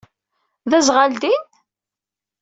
[0.69, 1.43] D aẓɣal din?